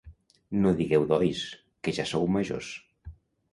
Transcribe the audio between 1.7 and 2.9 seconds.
que ja sou majors.